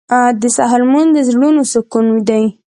•د 0.41 0.43
سهار 0.57 0.81
لمونځ 0.87 1.09
د 1.13 1.17
زړونو 1.29 1.63
سکون 1.71 2.05
دی. 2.29 2.43